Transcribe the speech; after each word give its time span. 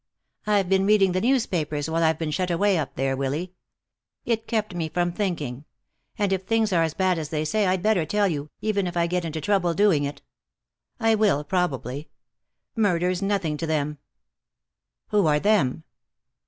I've 0.47 0.67
been 0.67 0.87
reading 0.87 1.11
the 1.11 1.21
newspapers 1.21 1.87
while 1.87 2.01
I've 2.03 2.17
been 2.17 2.31
shut 2.31 2.49
away 2.49 2.75
up 2.75 2.95
there, 2.95 3.15
Willy. 3.15 3.53
It 4.25 4.47
kept 4.47 4.73
me 4.73 4.89
from 4.89 5.11
thinking. 5.11 5.63
And 6.17 6.33
if 6.33 6.41
things 6.43 6.73
are 6.73 6.81
as 6.81 6.95
bad 6.95 7.19
as 7.19 7.29
they 7.29 7.45
say 7.45 7.67
I'd 7.67 7.83
better 7.83 8.03
tell 8.03 8.27
you, 8.27 8.49
even 8.61 8.87
if 8.87 8.97
I 8.97 9.05
get 9.05 9.25
into 9.25 9.39
trouble 9.41 9.75
doing 9.75 10.03
it. 10.03 10.23
I 10.99 11.13
will, 11.13 11.43
probably. 11.43 12.09
Murder's 12.75 13.21
nothing 13.21 13.57
to 13.57 13.67
them." 13.67 13.99
"Who 15.09 15.27
are 15.27 15.39
'them'?" 15.39 15.83